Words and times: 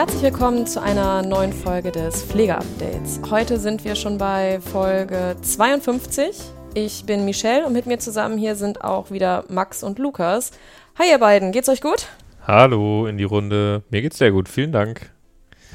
Herzlich 0.00 0.22
willkommen 0.22 0.66
zu 0.66 0.80
einer 0.80 1.20
neuen 1.20 1.52
Folge 1.52 1.92
des 1.92 2.22
Pflegeupdates. 2.22 3.20
Heute 3.30 3.58
sind 3.58 3.84
wir 3.84 3.94
schon 3.94 4.16
bei 4.16 4.58
Folge 4.58 5.36
52. 5.42 6.40
Ich 6.72 7.04
bin 7.04 7.26
Michelle 7.26 7.66
und 7.66 7.74
mit 7.74 7.84
mir 7.84 7.98
zusammen 7.98 8.38
hier 8.38 8.56
sind 8.56 8.82
auch 8.82 9.10
wieder 9.10 9.44
Max 9.50 9.82
und 9.82 9.98
Lukas. 9.98 10.52
Hi 10.98 11.10
ihr 11.10 11.18
beiden, 11.18 11.52
geht's 11.52 11.68
euch 11.68 11.82
gut? 11.82 12.06
Hallo 12.46 13.04
in 13.08 13.18
die 13.18 13.24
Runde. 13.24 13.82
Mir 13.90 14.00
geht's 14.00 14.16
sehr 14.16 14.32
gut, 14.32 14.48
vielen 14.48 14.72
Dank. 14.72 15.10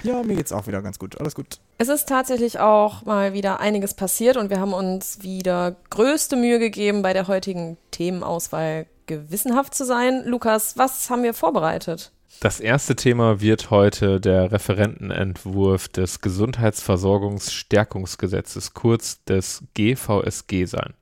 Ja, 0.01 0.23
mir 0.23 0.35
geht's 0.35 0.51
auch 0.51 0.65
wieder 0.65 0.81
ganz 0.81 0.97
gut. 0.97 1.19
Alles 1.19 1.35
gut. 1.35 1.59
Es 1.77 1.87
ist 1.87 2.09
tatsächlich 2.09 2.57
auch 2.57 3.05
mal 3.05 3.33
wieder 3.33 3.59
einiges 3.59 3.93
passiert 3.93 4.37
und 4.37 4.49
wir 4.49 4.59
haben 4.59 4.73
uns 4.73 5.21
wieder 5.21 5.75
größte 5.91 6.35
Mühe 6.35 6.57
gegeben, 6.57 7.03
bei 7.03 7.13
der 7.13 7.27
heutigen 7.27 7.77
Themenauswahl 7.91 8.87
gewissenhaft 9.05 9.75
zu 9.75 9.85
sein. 9.85 10.23
Lukas, 10.25 10.79
was 10.79 11.11
haben 11.11 11.21
wir 11.21 11.35
vorbereitet? 11.35 12.11
Das 12.39 12.59
erste 12.59 12.95
Thema 12.95 13.41
wird 13.41 13.71
heute 13.71 14.19
der 14.19 14.51
Referentenentwurf 14.51 15.87
des 15.87 16.21
Gesundheitsversorgungsstärkungsgesetzes, 16.21 18.73
kurz 18.73 19.23
des 19.23 19.63
GVSG 19.73 20.65
sein. 20.65 20.93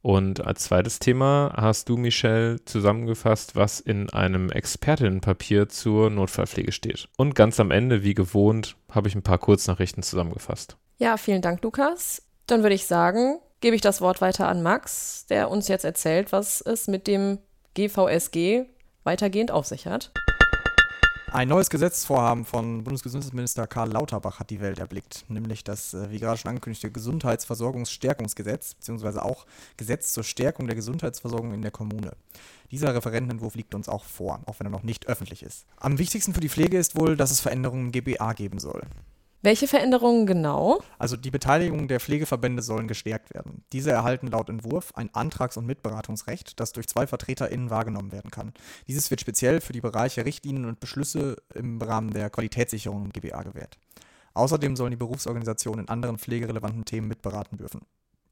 Und 0.00 0.46
als 0.46 0.64
zweites 0.64 1.00
Thema 1.00 1.52
hast 1.56 1.88
du, 1.88 1.96
Michelle, 1.96 2.64
zusammengefasst, 2.64 3.56
was 3.56 3.80
in 3.80 4.10
einem 4.10 4.50
Expertinnenpapier 4.50 5.68
zur 5.68 6.10
Notfallpflege 6.10 6.72
steht. 6.72 7.08
Und 7.16 7.34
ganz 7.34 7.58
am 7.60 7.70
Ende, 7.70 8.04
wie 8.04 8.14
gewohnt, 8.14 8.76
habe 8.90 9.08
ich 9.08 9.14
ein 9.14 9.22
paar 9.22 9.38
Kurznachrichten 9.38 10.02
zusammengefasst. 10.02 10.76
Ja, 10.98 11.16
vielen 11.16 11.42
Dank, 11.42 11.62
Lukas. 11.62 12.22
Dann 12.46 12.62
würde 12.62 12.74
ich 12.74 12.86
sagen, 12.86 13.38
gebe 13.60 13.76
ich 13.76 13.82
das 13.82 14.00
Wort 14.00 14.20
weiter 14.20 14.48
an 14.48 14.62
Max, 14.62 15.26
der 15.26 15.50
uns 15.50 15.68
jetzt 15.68 15.84
erzählt, 15.84 16.32
was 16.32 16.60
es 16.60 16.86
mit 16.86 17.06
dem 17.06 17.38
GVSG 17.74 18.66
weitergehend 19.04 19.50
auf 19.50 19.66
sich 19.66 19.86
hat. 19.86 20.12
Ein 21.30 21.48
neues 21.48 21.68
Gesetzesvorhaben 21.68 22.46
von 22.46 22.84
Bundesgesundheitsminister 22.84 23.66
Karl 23.66 23.92
Lauterbach 23.92 24.40
hat 24.40 24.48
die 24.48 24.60
Welt 24.60 24.78
erblickt, 24.78 25.26
nämlich 25.28 25.62
das, 25.62 25.92
äh, 25.92 26.10
wie 26.10 26.18
gerade 26.18 26.38
schon 26.38 26.48
angekündigte, 26.48 26.90
Gesundheitsversorgungsstärkungsgesetz, 26.90 28.74
beziehungsweise 28.74 29.22
auch 29.22 29.44
Gesetz 29.76 30.14
zur 30.14 30.24
Stärkung 30.24 30.66
der 30.66 30.76
Gesundheitsversorgung 30.76 31.52
in 31.52 31.60
der 31.60 31.70
Kommune. 31.70 32.12
Dieser 32.70 32.94
Referentenentwurf 32.94 33.56
liegt 33.56 33.74
uns 33.74 33.90
auch 33.90 34.04
vor, 34.04 34.40
auch 34.46 34.58
wenn 34.58 34.68
er 34.68 34.70
noch 34.70 34.82
nicht 34.82 35.06
öffentlich 35.06 35.42
ist. 35.42 35.66
Am 35.76 35.98
wichtigsten 35.98 36.32
für 36.32 36.40
die 36.40 36.48
Pflege 36.48 36.78
ist 36.78 36.98
wohl, 36.98 37.14
dass 37.14 37.30
es 37.30 37.40
Veränderungen 37.40 37.86
im 37.86 37.92
GBA 37.92 38.32
geben 38.32 38.58
soll. 38.58 38.82
Welche 39.40 39.68
Veränderungen 39.68 40.26
genau? 40.26 40.82
Also 40.98 41.16
die 41.16 41.30
Beteiligung 41.30 41.86
der 41.86 42.00
Pflegeverbände 42.00 42.60
sollen 42.60 42.88
gestärkt 42.88 43.32
werden. 43.32 43.64
Diese 43.72 43.92
erhalten 43.92 44.26
laut 44.26 44.48
Entwurf 44.48 44.92
ein 44.96 45.14
Antrags- 45.14 45.56
und 45.56 45.66
Mitberatungsrecht, 45.66 46.58
das 46.58 46.72
durch 46.72 46.88
zwei 46.88 47.06
VertreterInnen 47.06 47.70
wahrgenommen 47.70 48.10
werden 48.10 48.32
kann. 48.32 48.52
Dieses 48.88 49.10
wird 49.10 49.20
speziell 49.20 49.60
für 49.60 49.72
die 49.72 49.80
Bereiche 49.80 50.24
Richtlinien 50.24 50.64
und 50.64 50.80
Beschlüsse 50.80 51.36
im 51.54 51.80
Rahmen 51.80 52.10
der 52.12 52.30
Qualitätssicherung 52.30 53.04
im 53.04 53.12
GBA 53.12 53.44
gewährt. 53.44 53.78
Außerdem 54.34 54.74
sollen 54.74 54.90
die 54.90 54.96
Berufsorganisationen 54.96 55.84
in 55.84 55.88
anderen 55.88 56.18
pflegerelevanten 56.18 56.84
Themen 56.84 57.06
mitberaten 57.06 57.58
dürfen. 57.58 57.82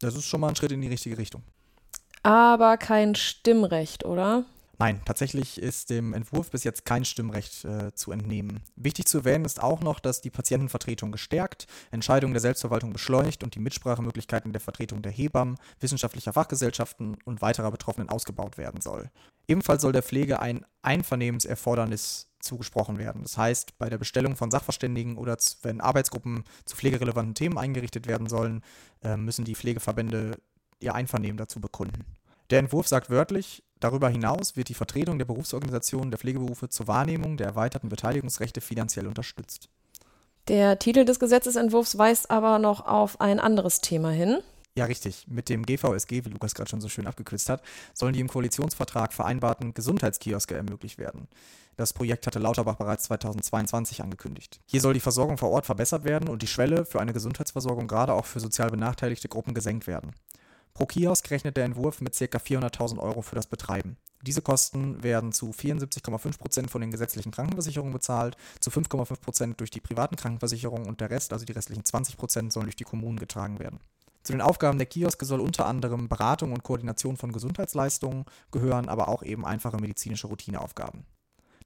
Das 0.00 0.16
ist 0.16 0.24
schon 0.24 0.40
mal 0.40 0.48
ein 0.48 0.56
Schritt 0.56 0.72
in 0.72 0.80
die 0.80 0.88
richtige 0.88 1.18
Richtung. 1.18 1.42
Aber 2.22 2.76
kein 2.76 3.14
Stimmrecht, 3.14 4.04
oder? 4.04 4.44
Nein, 4.78 5.00
tatsächlich 5.06 5.60
ist 5.60 5.88
dem 5.88 6.12
Entwurf 6.12 6.50
bis 6.50 6.62
jetzt 6.64 6.84
kein 6.84 7.06
Stimmrecht 7.06 7.64
äh, 7.64 7.94
zu 7.94 8.12
entnehmen. 8.12 8.60
Wichtig 8.76 9.06
zu 9.06 9.18
erwähnen 9.18 9.46
ist 9.46 9.62
auch 9.62 9.80
noch, 9.80 10.00
dass 10.00 10.20
die 10.20 10.30
Patientenvertretung 10.30 11.12
gestärkt, 11.12 11.66
Entscheidungen 11.90 12.34
der 12.34 12.42
Selbstverwaltung 12.42 12.92
beschleunigt 12.92 13.42
und 13.42 13.54
die 13.54 13.58
Mitsprachemöglichkeiten 13.58 14.52
der 14.52 14.60
Vertretung 14.60 15.00
der 15.00 15.12
Hebammen, 15.12 15.56
wissenschaftlicher 15.80 16.34
Fachgesellschaften 16.34 17.16
und 17.24 17.40
weiterer 17.40 17.70
Betroffenen 17.70 18.10
ausgebaut 18.10 18.58
werden 18.58 18.82
soll. 18.82 19.10
Ebenfalls 19.48 19.80
soll 19.80 19.92
der 19.92 20.02
Pflege 20.02 20.40
ein 20.40 20.66
Einvernehmenserfordernis 20.82 22.28
zugesprochen 22.40 22.98
werden. 22.98 23.22
Das 23.22 23.38
heißt, 23.38 23.78
bei 23.78 23.88
der 23.88 23.98
Bestellung 23.98 24.36
von 24.36 24.50
Sachverständigen 24.50 25.16
oder 25.16 25.38
wenn 25.62 25.80
Arbeitsgruppen 25.80 26.44
zu 26.66 26.76
pflegerelevanten 26.76 27.34
Themen 27.34 27.56
eingerichtet 27.56 28.06
werden 28.06 28.28
sollen, 28.28 28.62
äh, 29.02 29.16
müssen 29.16 29.46
die 29.46 29.54
Pflegeverbände 29.54 30.38
ihr 30.80 30.94
Einvernehmen 30.94 31.38
dazu 31.38 31.60
bekunden. 31.60 32.04
Der 32.50 32.60
Entwurf 32.60 32.86
sagt 32.86 33.10
wörtlich, 33.10 33.64
Darüber 33.80 34.08
hinaus 34.08 34.56
wird 34.56 34.68
die 34.68 34.74
Vertretung 34.74 35.18
der 35.18 35.26
Berufsorganisationen 35.26 36.10
der 36.10 36.18
Pflegeberufe 36.18 36.68
zur 36.68 36.86
Wahrnehmung 36.86 37.36
der 37.36 37.48
erweiterten 37.48 37.88
Beteiligungsrechte 37.88 38.60
finanziell 38.60 39.06
unterstützt. 39.06 39.68
Der 40.48 40.78
Titel 40.78 41.04
des 41.04 41.18
Gesetzesentwurfs 41.18 41.98
weist 41.98 42.30
aber 42.30 42.58
noch 42.58 42.86
auf 42.86 43.20
ein 43.20 43.40
anderes 43.40 43.80
Thema 43.80 44.10
hin. 44.10 44.38
Ja, 44.76 44.84
richtig. 44.84 45.26
Mit 45.26 45.48
dem 45.48 45.64
GVSG, 45.64 46.24
wie 46.24 46.28
Lukas 46.28 46.54
gerade 46.54 46.68
schon 46.68 46.82
so 46.82 46.88
schön 46.88 47.06
abgekürzt 47.06 47.48
hat, 47.48 47.62
sollen 47.94 48.12
die 48.12 48.20
im 48.20 48.28
Koalitionsvertrag 48.28 49.12
vereinbarten 49.12 49.72
Gesundheitskioske 49.72 50.54
ermöglicht 50.54 50.98
werden. 50.98 51.28
Das 51.76 51.94
Projekt 51.94 52.26
hatte 52.26 52.38
Lauterbach 52.38 52.76
bereits 52.76 53.04
2022 53.04 54.02
angekündigt. 54.02 54.60
Hier 54.66 54.80
soll 54.80 54.94
die 54.94 55.00
Versorgung 55.00 55.38
vor 55.38 55.50
Ort 55.50 55.66
verbessert 55.66 56.04
werden 56.04 56.28
und 56.28 56.42
die 56.42 56.46
Schwelle 56.46 56.84
für 56.84 57.00
eine 57.00 57.14
Gesundheitsversorgung 57.14 57.88
gerade 57.88 58.12
auch 58.12 58.26
für 58.26 58.40
sozial 58.40 58.70
benachteiligte 58.70 59.28
Gruppen 59.28 59.54
gesenkt 59.54 59.86
werden. 59.86 60.12
Pro 60.76 60.84
Kiosk 60.84 61.30
rechnet 61.30 61.56
der 61.56 61.64
Entwurf 61.64 62.02
mit 62.02 62.12
ca. 62.18 62.36
400.000 62.36 62.98
Euro 62.98 63.22
für 63.22 63.34
das 63.34 63.46
Betreiben. 63.46 63.96
Diese 64.20 64.42
Kosten 64.42 65.02
werden 65.02 65.32
zu 65.32 65.48
74,5% 65.48 66.68
von 66.68 66.82
den 66.82 66.90
gesetzlichen 66.90 67.32
Krankenversicherungen 67.32 67.94
bezahlt, 67.94 68.36
zu 68.60 68.68
5,5% 68.68 69.54
durch 69.54 69.70
die 69.70 69.80
privaten 69.80 70.16
Krankenversicherungen 70.16 70.86
und 70.86 71.00
der 71.00 71.08
Rest, 71.08 71.32
also 71.32 71.46
die 71.46 71.54
restlichen 71.54 71.84
20%, 71.84 72.52
sollen 72.52 72.66
durch 72.66 72.76
die 72.76 72.84
Kommunen 72.84 73.18
getragen 73.18 73.58
werden. 73.58 73.80
Zu 74.22 74.32
den 74.32 74.42
Aufgaben 74.42 74.76
der 74.76 74.86
Kioske 74.86 75.24
soll 75.24 75.40
unter 75.40 75.64
anderem 75.64 76.10
Beratung 76.10 76.52
und 76.52 76.62
Koordination 76.62 77.16
von 77.16 77.32
Gesundheitsleistungen 77.32 78.26
gehören, 78.50 78.90
aber 78.90 79.08
auch 79.08 79.22
eben 79.22 79.46
einfache 79.46 79.78
medizinische 79.78 80.26
Routineaufgaben. 80.26 81.06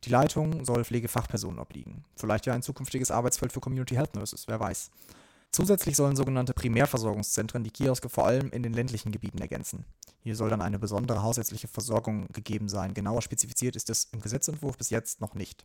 Die 0.05 0.11
Leitung 0.11 0.65
soll 0.65 0.85
Pflegefachpersonen 0.85 1.59
obliegen. 1.59 2.05
Vielleicht 2.15 2.47
ja 2.47 2.55
ein 2.55 2.63
zukünftiges 2.63 3.11
Arbeitsfeld 3.11 3.53
für 3.53 3.61
Community 3.61 3.97
Health 3.97 4.15
Nurses, 4.15 4.47
wer 4.47 4.61
weiß. 4.61 4.93
Zusätzlich 5.53 5.97
sollen 5.97 6.15
sogenannte 6.15 6.55
Primärversorgungszentren 6.55 7.65
die 7.65 7.71
Kioske 7.71 8.09
vor 8.09 8.27
allem 8.27 8.51
in 8.51 8.63
den 8.63 8.73
ländlichen 8.73 9.11
Gebieten 9.11 9.39
ergänzen. 9.39 9.85
Hier 10.23 10.37
soll 10.37 10.49
dann 10.49 10.63
eine 10.63 10.79
besondere 10.79 11.23
hausärztliche 11.23 11.67
Versorgung 11.67 12.29
gegeben 12.29 12.69
sein. 12.69 12.95
Genauer 12.95 13.23
spezifiziert 13.23 13.75
ist 13.75 13.91
es 13.91 14.09
im 14.13 14.21
Gesetzentwurf 14.21 14.79
bis 14.79 14.91
jetzt 14.91 15.21
noch 15.21 15.35
nicht. 15.35 15.65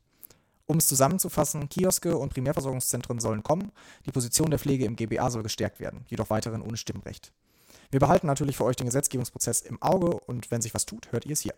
Um 0.66 0.78
es 0.78 0.88
zusammenzufassen, 0.88 1.70
Kioske 1.70 2.18
und 2.18 2.34
Primärversorgungszentren 2.34 3.20
sollen 3.20 3.44
kommen, 3.44 3.72
die 4.08 4.12
Position 4.12 4.50
der 4.50 4.58
Pflege 4.58 4.86
im 4.86 4.96
GBA 4.96 5.30
soll 5.30 5.44
gestärkt 5.44 5.80
werden, 5.80 6.06
jedoch 6.08 6.32
weiterhin 6.32 6.64
ohne 6.64 6.78
Stimmrecht. 6.78 7.32
Wir 7.92 8.00
behalten 8.00 8.26
natürlich 8.26 8.58
für 8.58 8.66
euch 8.66 8.76
den 8.76 8.88
Gesetzgebungsprozess 8.88 9.62
im 9.62 9.80
Auge 9.82 10.20
und 10.22 10.50
wenn 10.50 10.62
sich 10.62 10.74
was 10.74 10.88
tut, 10.88 11.12
hört 11.12 11.26
ihr 11.26 11.34
es 11.34 11.42
hier. 11.42 11.54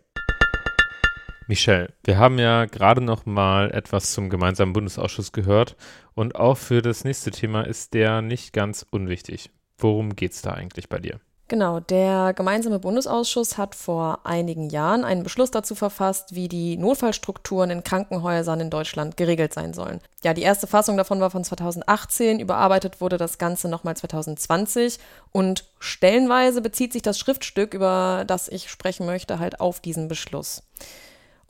Michelle, 1.48 1.94
wir 2.04 2.18
haben 2.18 2.38
ja 2.38 2.66
gerade 2.66 3.00
noch 3.00 3.24
mal 3.24 3.70
etwas 3.70 4.12
zum 4.12 4.28
gemeinsamen 4.28 4.74
Bundesausschuss 4.74 5.32
gehört 5.32 5.76
und 6.14 6.34
auch 6.34 6.58
für 6.58 6.82
das 6.82 7.04
nächste 7.04 7.30
Thema 7.30 7.62
ist 7.62 7.94
der 7.94 8.20
nicht 8.20 8.52
ganz 8.52 8.84
unwichtig. 8.90 9.50
Worum 9.78 10.14
geht 10.14 10.32
es 10.32 10.42
da 10.42 10.52
eigentlich 10.52 10.90
bei 10.90 10.98
dir? 10.98 11.20
Genau, 11.50 11.80
der 11.80 12.34
gemeinsame 12.34 12.78
Bundesausschuss 12.78 13.56
hat 13.56 13.74
vor 13.74 14.26
einigen 14.26 14.68
Jahren 14.68 15.04
einen 15.04 15.22
Beschluss 15.22 15.50
dazu 15.50 15.74
verfasst, 15.74 16.34
wie 16.34 16.48
die 16.48 16.76
Notfallstrukturen 16.76 17.70
in 17.70 17.82
Krankenhäusern 17.82 18.60
in 18.60 18.68
Deutschland 18.68 19.16
geregelt 19.16 19.54
sein 19.54 19.72
sollen. 19.72 20.02
Ja, 20.22 20.34
die 20.34 20.42
erste 20.42 20.66
Fassung 20.66 20.98
davon 20.98 21.18
war 21.20 21.30
von 21.30 21.44
2018, 21.44 22.40
überarbeitet 22.40 23.00
wurde 23.00 23.16
das 23.16 23.38
Ganze 23.38 23.70
nochmal 23.70 23.96
2020 23.96 24.98
und 25.32 25.64
stellenweise 25.78 26.60
bezieht 26.60 26.92
sich 26.92 27.00
das 27.00 27.18
Schriftstück, 27.18 27.72
über 27.72 28.24
das 28.26 28.48
ich 28.48 28.68
sprechen 28.68 29.06
möchte, 29.06 29.38
halt 29.38 29.60
auf 29.60 29.80
diesen 29.80 30.08
Beschluss. 30.08 30.62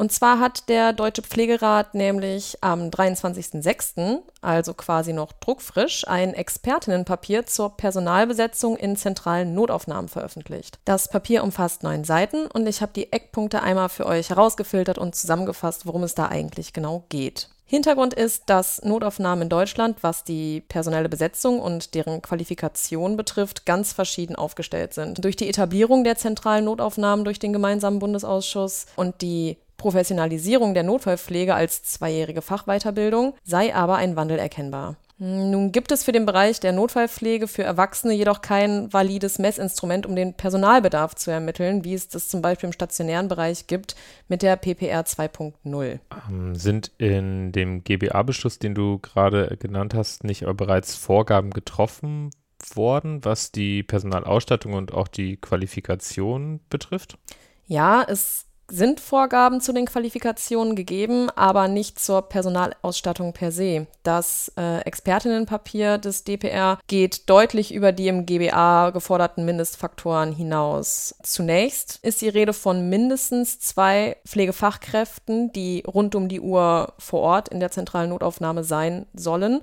Und 0.01 0.13
zwar 0.13 0.39
hat 0.39 0.69
der 0.69 0.93
Deutsche 0.93 1.23
Pflegerat 1.23 1.95
nämlich 1.95 2.57
am 2.61 2.89
23.06., 2.89 4.21
also 4.41 4.73
quasi 4.75 5.13
noch 5.13 5.33
druckfrisch, 5.33 6.07
ein 6.07 6.35
Expertinnenpapier 6.35 7.47
zur 7.47 7.77
Personalbesetzung 7.77 8.77
in 8.77 8.95
zentralen 8.95 9.55
Notaufnahmen 9.55 10.09
veröffentlicht. 10.09 10.79
Das 10.85 11.09
Papier 11.09 11.43
umfasst 11.43 11.83
neun 11.83 12.05
Seiten 12.05 12.47
und 12.47 12.69
ich 12.69 12.81
habe 12.81 12.93
die 12.95 13.13
Eckpunkte 13.13 13.61
einmal 13.61 13.89
für 13.89 14.07
euch 14.07 14.31
herausgefiltert 14.31 14.99
und 14.99 15.17
zusammengefasst, 15.17 15.85
worum 15.85 16.05
es 16.05 16.15
da 16.15 16.29
eigentlich 16.29 16.73
genau 16.73 17.05
geht. 17.09 17.49
Hintergrund 17.65 18.15
ist, 18.15 18.45
dass 18.47 18.81
Notaufnahmen 18.83 19.43
in 19.43 19.49
Deutschland, 19.49 19.99
was 20.03 20.23
die 20.23 20.61
personelle 20.61 21.09
Besetzung 21.09 21.61
und 21.61 21.95
deren 21.95 22.23
Qualifikation 22.23 23.17
betrifft, 23.17 23.67
ganz 23.67 23.93
verschieden 23.93 24.37
aufgestellt 24.37 24.95
sind. 24.95 25.23
Durch 25.23 25.37
die 25.37 25.49
Etablierung 25.49 26.05
der 26.05 26.17
zentralen 26.17 26.65
Notaufnahmen 26.65 27.25
durch 27.25 27.41
den 27.41 27.53
gemeinsamen 27.53 27.99
Bundesausschuss 27.99 28.87
und 28.97 29.21
die 29.21 29.59
Professionalisierung 29.79 30.75
der 30.75 30.83
Notfallpflege 30.83 31.55
als 31.55 31.83
zweijährige 31.85 32.43
Fachweiterbildung 32.43 33.35
sei 33.45 33.75
aber 33.75 33.97
ein 33.97 34.17
Wandel 34.17 34.39
erkennbar. 34.39 34.97
Nun 35.21 35.73
gibt 35.73 35.91
es 35.91 36.05
für 36.05 36.13
den 36.13 36.27
Bereich 36.27 36.61
der 36.61 36.73
Notfallpflege 36.73 37.49
für 37.49 37.65
Erwachsene 37.65 38.15
jedoch 38.15 38.41
kein 38.41 38.93
valides 38.93 39.41
Messinstrument, 39.41 40.07
um 40.07 40.15
den 40.15 40.35
Personalbedarf 40.35 41.17
zu 41.17 41.33
ermitteln, 41.33 41.83
wie 41.83 41.95
es 41.95 42.09
das 42.09 42.29
zum 42.29 42.41
Beispiel 42.41 42.69
im 42.69 42.73
stationären 42.73 43.27
Bereich 43.27 43.67
gibt 43.67 43.97
mit 44.29 44.43
der 44.43 44.55
PPR 44.55 45.03
2.0. 45.05 45.99
Ähm, 46.29 46.55
sind 46.55 46.93
in 46.99 47.51
dem 47.51 47.83
GBA-Beschluss, 47.83 48.61
den 48.61 48.77
du 48.77 48.99
gerade 49.01 49.57
genannt 49.59 49.93
hast, 49.95 50.23
nicht 50.23 50.45
aber 50.45 50.55
bereits 50.55 50.95
Vorgaben 50.95 51.51
getroffen 51.51 52.31
worden, 52.75 53.25
was 53.25 53.51
die 53.51 53.83
Personalausstattung 53.83 54.75
und 54.75 54.93
auch 54.93 55.09
die 55.09 55.37
Qualifikation 55.37 56.61
betrifft? 56.71 57.19
Ja, 57.67 58.05
es 58.07 58.48
sind 58.71 59.01
Vorgaben 59.01 59.61
zu 59.61 59.73
den 59.73 59.87
Qualifikationen 59.87 60.77
gegeben, 60.77 61.31
aber 61.31 61.69
nicht 61.69 61.99
zur 61.99 62.23
Personalausstattung 62.23 63.33
per 63.33 63.51
se. 63.51 63.87
Das 64.03 64.53
äh, 64.59 64.81
Expertinnenpapier 64.81 65.99
des 65.99 66.25
DPR 66.25 66.79
geht 66.87 67.29
deutlich 67.31 67.73
über 67.73 67.93
die 67.93 68.09
im 68.09 68.27
GBA 68.27 68.91
geforderten 68.91 69.45
Mindestfaktoren 69.45 70.33
hinaus. 70.33 71.15
Zunächst 71.23 71.99
ist 72.03 72.21
die 72.21 72.29
Rede 72.29 72.53
von 72.53 72.89
mindestens 72.89 73.59
zwei 73.59 74.17
Pflegefachkräften, 74.27 75.53
die 75.53 75.83
rund 75.87 76.15
um 76.15 76.29
die 76.29 76.41
Uhr 76.41 76.93
vor 76.99 77.21
Ort 77.21 77.49
in 77.49 77.61
der 77.61 77.71
zentralen 77.71 78.11
Notaufnahme 78.11 78.65
sein 78.65 79.07
sollen. 79.15 79.63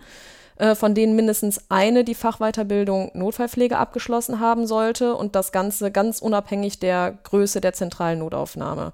Äh, 0.58 0.76
von 0.76 0.96
denen 0.96 1.16
mindestens 1.16 1.60
eine 1.70 2.06
die 2.06 2.16
Fachweiterbildung 2.16 3.12
Notfallpflege 3.14 3.78
abgeschlossen 3.78 4.40
haben 4.40 4.68
sollte 4.68 5.16
und 5.16 5.36
das 5.36 5.52
Ganze 5.52 5.92
ganz 5.92 6.20
unabhängig 6.20 6.80
der 6.80 7.18
Größe 7.24 7.60
der 7.60 7.74
zentralen 7.74 8.20
Notaufnahme. 8.20 8.94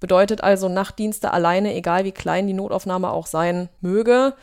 Bedeutet 0.00 0.42
also, 0.44 0.68
Nachtdienste 0.68 1.32
alleine, 1.32 1.74
egal 1.74 2.04
wie 2.04 2.12
klein 2.12 2.46
die 2.46 2.52
Notaufnahme 2.52 3.10
auch 3.10 3.26
sein 3.26 3.70
möge, 3.80 4.34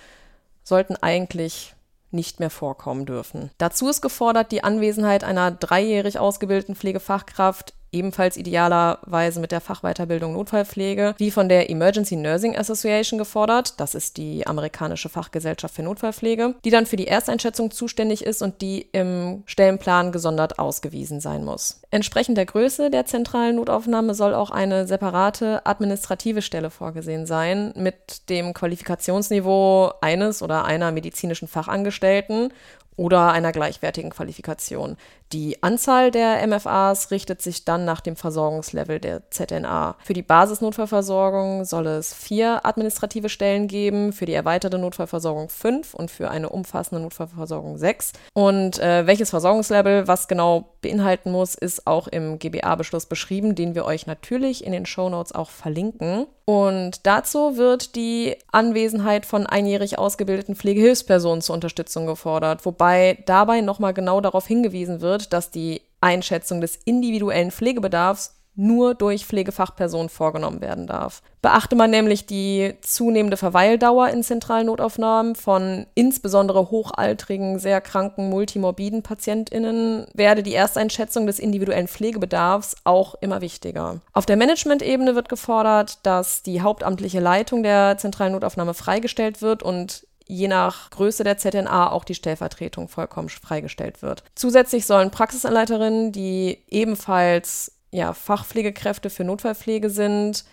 sollten 0.64 0.96
eigentlich 0.96 1.76
nicht 2.10 2.40
mehr 2.40 2.50
vorkommen 2.50 3.06
dürfen. 3.06 3.52
Dazu 3.60 3.88
ist 3.88 4.02
gefordert 4.02 4.52
die 4.52 4.64
Anwesenheit 4.64 5.24
einer 5.24 5.52
dreijährig 5.52 6.18
ausgebildeten 6.18 6.76
Pflegefachkraft 6.76 7.75
ebenfalls 7.92 8.38
idealerweise 8.38 9.40
mit 9.40 9.52
der 9.52 9.62
Fachweiterbildung 9.62 10.34
Notfallpflege, 10.34 11.16
wie 11.18 11.32
von 11.32 11.50
der 11.50 11.70
Emergency 11.70 12.16
Nursing 12.16 12.58
Association 12.58 13.18
gefordert. 13.18 13.80
Das 13.80 13.96
ist 13.96 14.18
die 14.18 14.46
amerikanische 14.46 15.10
Fachgesellschaft 15.10 15.76
für 15.76 15.84
Notfallpflege, 15.84 16.56
die 16.64 16.70
dann 16.70 16.86
für 16.86 16.98
die 16.98 17.08
Ersteinschätzung 17.08 17.72
zuständig 17.72 18.24
ist 18.26 18.42
und 18.42 18.62
die 18.62 18.90
im 18.92 19.44
Stellenplan 19.46 20.12
gesondert 20.12 20.60
ausgewiesen 20.60 21.20
sein 21.20 21.44
muss. 21.44 21.82
Entsprechend 21.92 22.38
der 22.38 22.46
Größe 22.46 22.90
der 22.90 23.06
zentralen 23.06 23.56
Notaufnahme 23.56 24.14
soll 24.14 24.34
auch 24.34 24.52
eine 24.52 24.88
separate 24.88 25.66
administrative 25.66 26.42
Stelle 26.42 26.70
vorgesehen 26.70 27.26
sein 27.26 27.74
mit 27.76 28.30
dem 28.30 28.54
Qualifikationsniveau 28.54 29.94
eines 30.02 30.42
oder 30.42 30.66
einer 30.66 30.92
medizinischen 30.92 31.48
Fachangestellten 31.48 32.52
oder 32.96 33.32
einer 33.32 33.52
gleichwertigen 33.52 34.12
Qualifikation. 34.12 34.98
Die 35.34 35.62
Anzahl 35.64 36.12
der 36.12 36.46
MFAs 36.48 37.12
richtet 37.12 37.42
sich 37.42 37.66
dann 37.66 37.84
nach 37.84 38.00
dem 38.00 38.16
Versorgungslevel 38.16 39.00
der 39.00 39.30
ZNA. 39.32 39.96
Für 40.04 40.14
die 40.14 40.22
Basisnotfallversorgung 40.22 41.66
soll 41.66 41.88
es 41.88 42.14
vier 42.14 42.66
administrative 42.66 43.28
Stellen 43.28 43.68
geben, 43.68 44.14
für 44.14 44.26
die 44.26 44.34
erweiterte 44.34 44.78
Notfallversorgung 44.78 45.50
fünf 45.50 45.94
und 45.94 46.12
für 46.12 46.30
eine 46.30 46.50
umfassende 46.50 47.02
Notfallversorgung 47.02 47.78
sechs. 47.78 48.14
Und 48.34 48.80
äh, 48.80 49.08
welches 49.08 49.32
Versorgungslevel 49.32 50.08
was 50.08 50.28
genau 50.28 50.70
beinhalten 50.82 51.32
muss, 51.32 51.56
ist 51.56 51.88
auch 51.88 52.08
im 52.08 52.38
GBA-Beschluss 52.38 53.08
beschrieben, 53.08 53.56
den 53.56 53.74
wir 53.74 53.86
euch 53.86 54.06
natürlich 54.06 54.64
in 54.64 54.72
den 54.72 54.86
Shownotes 54.86 55.34
auch 55.34 55.50
verlinken. 55.50 56.28
Und 56.46 57.08
dazu 57.08 57.58
wird 57.58 57.96
die 57.96 58.38
Anwesenheit 58.52 59.26
von 59.26 59.48
einjährig 59.48 59.98
ausgebildeten 59.98 60.56
Pflegehilfspersonen 60.56 61.42
zur 61.42 61.56
Unterstützung 61.56 62.06
gefordert, 62.06 62.66
wobei 62.66 63.18
dabei 63.26 63.62
nochmal 63.62 63.96
genau 63.96 64.22
darauf 64.22 64.46
hingewiesen 64.46 65.02
wird, 65.02 65.34
dass 65.34 65.50
die 65.50 65.82
Einschätzung 66.02 66.62
des 66.62 66.76
individuellen 66.86 67.50
Pflegebedarfs 67.50 68.36
nur 68.56 68.96
durch 68.96 69.26
Pflegefachpersonen 69.26 70.10
vorgenommen 70.10 70.62
werden 70.62 70.88
darf. 70.88 71.22
Beachte 71.42 71.76
man 71.76 71.92
nämlich 71.92 72.26
die 72.26 72.74
zunehmende 72.82 73.38
Verweildauer 73.38 74.10
in 74.10 74.24
zentralen 74.24 74.68
Notaufnahmen 74.68 75.36
von 75.36 75.86
insbesondere 75.94 76.72
hochaltrigen, 76.72 77.60
sehr 77.60 77.82
kranken, 77.82 78.30
multimorbiden 78.30 79.04
PatientInnen, 79.04 80.08
werde 80.14 80.42
die 80.42 80.56
Ersteinschätzung 80.56 81.28
des 81.28 81.40
individuellen 81.40 81.88
Pflegebedarfs 81.88 82.78
auch 82.84 83.16
immer 83.22 83.42
wichtiger. 83.42 84.00
Auf 84.14 84.26
der 84.26 84.38
Management-Ebene 84.38 85.16
wird 85.16 85.30
gefordert, 85.30 86.00
dass 86.04 86.42
die 86.42 86.62
hauptamtliche 86.62 87.20
Leitung 87.20 87.62
der 87.62 87.98
zentralen 87.98 88.34
Notaufnahme 88.34 88.74
freigestellt 88.74 89.42
wird 89.42 89.62
und 89.62 90.08
je 90.28 90.48
nach 90.48 90.90
Größe 90.90 91.24
der 91.24 91.38
ZNA 91.38 91.92
auch 91.92 92.04
die 92.04 92.16
Stellvertretung 92.16 92.88
vollkommen 92.88 93.30
freigestellt 93.30 94.02
wird. 94.02 94.24
Zusätzlich 94.34 94.86
sollen 94.86 95.12
Praxisanleiterinnen, 95.12 96.12
die 96.12 96.64
ebenfalls 96.70 97.75
ja, 97.96 98.14
Fachpflegekräfte 98.14 99.10
für 99.10 99.24
Notfallpflege 99.24 99.90
sind, 99.90 100.44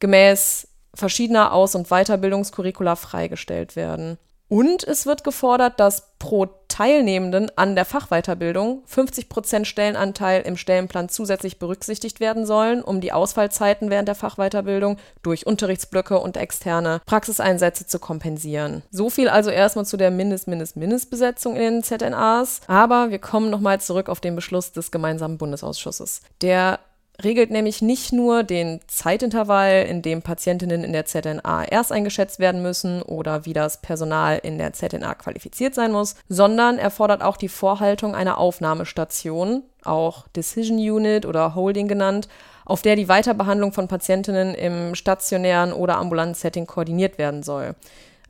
gemäß 0.00 0.68
verschiedener 0.94 1.52
Aus- 1.52 1.74
und 1.74 1.88
Weiterbildungskurricula 1.88 2.96
freigestellt 2.96 3.76
werden. 3.76 4.18
Und 4.52 4.84
es 4.84 5.06
wird 5.06 5.24
gefordert, 5.24 5.80
dass 5.80 6.12
pro 6.18 6.46
Teilnehmenden 6.68 7.50
an 7.56 7.74
der 7.74 7.86
Fachweiterbildung 7.86 8.82
50 8.84 9.30
Prozent 9.30 9.66
Stellenanteil 9.66 10.42
im 10.42 10.58
Stellenplan 10.58 11.08
zusätzlich 11.08 11.58
berücksichtigt 11.58 12.20
werden 12.20 12.44
sollen, 12.44 12.82
um 12.82 13.00
die 13.00 13.12
Ausfallzeiten 13.12 13.88
während 13.88 14.08
der 14.08 14.14
Fachweiterbildung 14.14 14.98
durch 15.22 15.46
Unterrichtsblöcke 15.46 16.18
und 16.18 16.36
externe 16.36 17.00
Praxiseinsätze 17.06 17.86
zu 17.86 17.98
kompensieren. 17.98 18.82
So 18.90 19.08
viel 19.08 19.30
also 19.30 19.48
erstmal 19.48 19.86
zu 19.86 19.96
der 19.96 20.10
Mindest-Mindest-Mindestbesetzung 20.10 21.56
in 21.56 21.62
den 21.62 21.82
ZNAs. 21.82 22.60
Aber 22.66 23.08
wir 23.08 23.20
kommen 23.20 23.48
nochmal 23.48 23.80
zurück 23.80 24.10
auf 24.10 24.20
den 24.20 24.36
Beschluss 24.36 24.72
des 24.72 24.90
gemeinsamen 24.90 25.38
Bundesausschusses. 25.38 26.20
Der 26.42 26.78
regelt 27.24 27.50
nämlich 27.50 27.82
nicht 27.82 28.12
nur 28.12 28.42
den 28.42 28.80
Zeitintervall, 28.86 29.86
in 29.88 30.02
dem 30.02 30.22
Patientinnen 30.22 30.84
in 30.84 30.92
der 30.92 31.04
ZNA 31.04 31.64
erst 31.64 31.92
eingeschätzt 31.92 32.38
werden 32.38 32.62
müssen 32.62 33.02
oder 33.02 33.44
wie 33.44 33.52
das 33.52 33.80
Personal 33.80 34.38
in 34.42 34.58
der 34.58 34.72
ZNA 34.72 35.14
qualifiziert 35.14 35.74
sein 35.74 35.92
muss, 35.92 36.16
sondern 36.28 36.78
er 36.78 36.90
fordert 36.90 37.22
auch 37.22 37.36
die 37.36 37.48
Vorhaltung 37.48 38.14
einer 38.14 38.38
Aufnahmestation, 38.38 39.62
auch 39.84 40.26
Decision 40.28 40.78
Unit 40.78 41.26
oder 41.26 41.54
Holding 41.54 41.88
genannt, 41.88 42.28
auf 42.64 42.82
der 42.82 42.96
die 42.96 43.08
Weiterbehandlung 43.08 43.72
von 43.72 43.88
Patientinnen 43.88 44.54
im 44.54 44.94
stationären 44.94 45.72
oder 45.72 45.98
ambulanten 45.98 46.34
Setting 46.34 46.66
koordiniert 46.66 47.18
werden 47.18 47.42
soll. 47.42 47.74